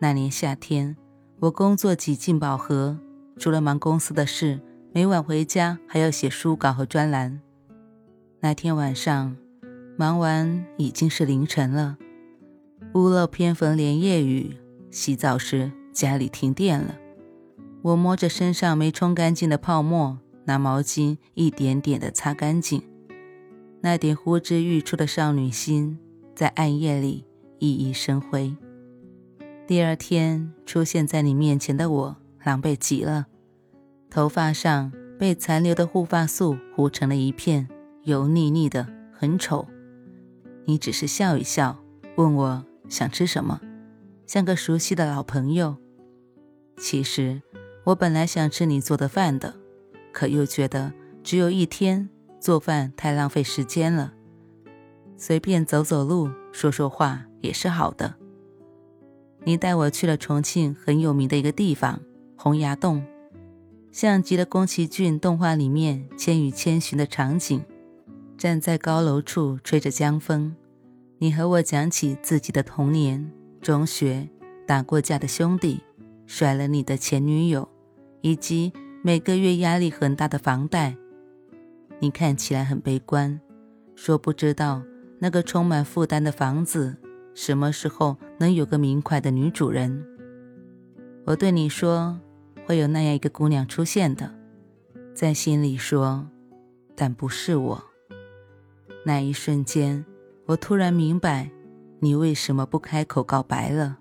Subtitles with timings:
[0.00, 0.96] 那年夏天，
[1.40, 2.98] 我工作几近饱和，
[3.38, 4.60] 除了忙公司的事，
[4.92, 7.40] 每晚回家还要写书稿和专栏。
[8.40, 9.36] 那天晚上，
[9.96, 11.96] 忙完已经是凌晨了，
[12.94, 14.56] 屋漏偏逢连夜雨，
[14.90, 16.96] 洗澡时家里停电了。
[17.82, 22.82] 我摸着身上没冲干净的泡沫，拿毛巾一点点的擦干净。
[23.80, 25.98] 那点呼之欲出的少女心，
[26.34, 27.24] 在暗夜里
[27.60, 28.54] 熠熠生辉。
[29.66, 33.24] 第二天出现在你面前的我，狼狈极了，
[34.10, 37.66] 头发上被残留的护发素糊成了一片，
[38.02, 39.66] 油腻腻的，很丑。
[40.66, 41.78] 你只是笑一笑，
[42.16, 43.58] 问我想吃什么，
[44.26, 45.76] 像个熟悉的老朋友。
[46.76, 47.40] 其实
[47.84, 49.54] 我本来想吃你做的饭的，
[50.12, 54.12] 可又觉得只有一天做饭太浪费时间了，
[55.16, 58.16] 随便走走路，说说话也是好的。
[59.44, 62.00] 你带我去了重庆很有名的一个地方——
[62.34, 63.04] 洪崖洞，
[63.92, 67.62] 像极了宫崎骏动画里面《千与千寻》的场景。
[68.36, 70.56] 站在高楼处吹着江风，
[71.18, 74.28] 你和我讲起自己的童年、中学、
[74.66, 75.80] 打过架的兄弟、
[76.26, 77.68] 甩了你的前女友，
[78.22, 78.72] 以及
[79.02, 80.96] 每个月压力很大的房贷。
[82.00, 83.40] 你看起来很悲观，
[83.94, 84.82] 说不知道
[85.20, 86.96] 那个充满负担的房子。
[87.34, 90.06] 什么时候能有个明快的女主人？
[91.26, 92.18] 我对你说，
[92.64, 94.32] 会有那样一个姑娘出现的，
[95.14, 96.26] 在心里说，
[96.94, 97.84] 但不是我。
[99.04, 100.04] 那一瞬间，
[100.46, 101.50] 我突然明白，
[101.98, 103.98] 你为什么不开口告白了。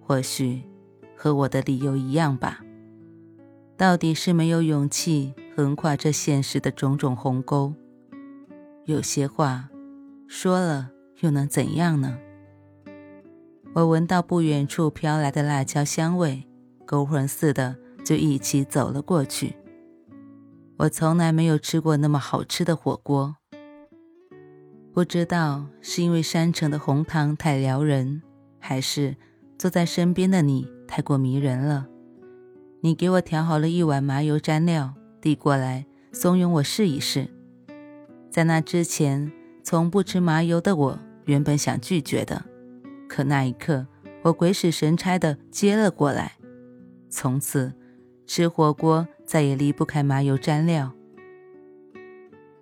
[0.00, 0.62] 或许
[1.16, 2.60] 和我的理由一样吧。
[3.76, 7.74] 到底是没有勇气横跨这现实的种种鸿沟。
[8.86, 9.68] 有些话
[10.26, 10.90] 说了
[11.20, 12.18] 又能怎样呢？
[13.74, 16.44] 我闻到不远处飘来的辣椒香味，
[16.86, 19.54] 勾魂似的就一起走了过去。
[20.78, 23.36] 我从来没有吃过那么好吃的火锅。
[24.92, 28.22] 不知道是因为山城的红糖太撩人，
[28.58, 29.14] 还是
[29.58, 31.86] 坐在身边的你太过迷人了。
[32.80, 37.28] 你给我调好了一碗麻油蘸料，递过来，怂恿我试一试。
[38.30, 39.30] 在那之前，
[39.62, 42.44] 从不吃麻油的我，原本想拒绝的。
[43.08, 43.86] 可那一刻，
[44.22, 46.34] 我鬼使神差的接了过来。
[47.08, 47.72] 从此，
[48.26, 50.92] 吃火锅再也离不开麻油蘸料。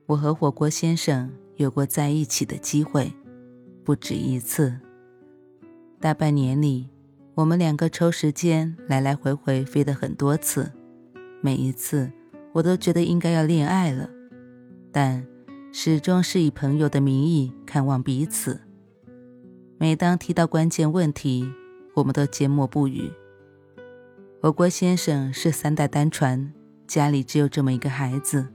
[0.07, 3.13] 我和火锅先生有过在一起的机会，
[3.85, 4.79] 不止一次。
[5.99, 6.89] 大半年里，
[7.35, 10.71] 我们两个抽时间来来回回飞的很多次，
[11.41, 12.13] 每一次
[12.53, 14.09] 我都觉得应该要恋爱了，
[14.93, 15.27] 但
[15.73, 18.61] 始终是以朋友的名义看望彼此。
[19.87, 21.49] 每当提到关键问题，
[21.95, 23.09] 我们都缄默不语。
[24.41, 26.53] 我郭先生是三代单传，
[26.89, 28.49] 家里只有这么一个孩子，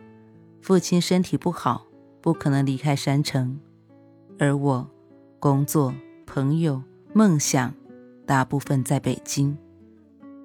[0.62, 1.88] 父亲身体不好，
[2.20, 3.58] 不可能离开山城。
[4.40, 4.86] 而我，
[5.40, 6.84] 工作、朋友、
[7.14, 7.74] 梦想，
[8.26, 9.58] 大部分在北京，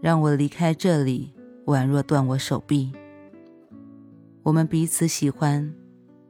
[0.00, 2.92] 让我离开这里，宛若断我手臂。
[4.44, 5.74] 我们彼此喜欢，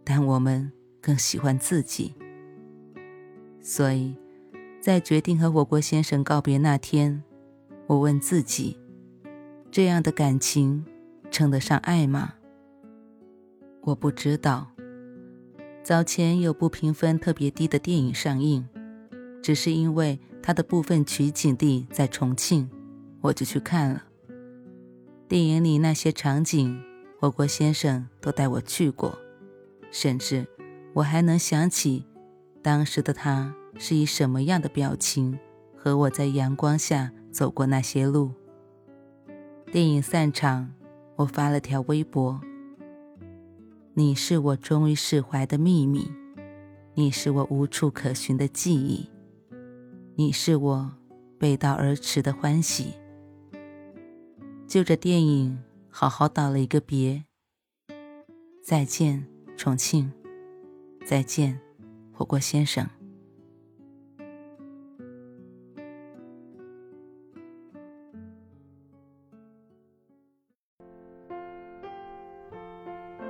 [0.02, 2.14] 但我们更喜欢自己，
[3.60, 4.16] 所以。
[4.86, 7.20] 在决定和火锅先生告别那天，
[7.88, 8.78] 我问自己：
[9.68, 10.86] 这样的感情
[11.28, 12.34] 称得上爱吗？
[13.80, 14.68] 我不知道。
[15.82, 18.64] 早前有部评分特别低的电影上映，
[19.42, 22.70] 只是因为它的部分取景地在重庆，
[23.22, 24.04] 我就去看了。
[25.26, 26.80] 电影里那些场景，
[27.18, 29.18] 火锅先生都带我去过，
[29.90, 30.46] 甚至
[30.92, 32.04] 我还能想起
[32.62, 33.52] 当时的他。
[33.78, 35.38] 是以什么样的表情
[35.76, 38.32] 和我在阳光下走过那些路？
[39.72, 40.72] 电影散场，
[41.16, 42.40] 我发了条微博
[43.94, 46.10] ：“你是我终于释怀的秘密，
[46.94, 49.10] 你是我无处可寻的记忆，
[50.14, 50.92] 你是我
[51.38, 52.94] 背道而驰的欢喜。”
[54.66, 55.58] 就着电影，
[55.88, 57.24] 好好道了一个别。
[58.62, 59.26] 再见，
[59.56, 60.12] 重庆。
[61.04, 61.60] 再见，
[62.12, 62.88] 火锅先生。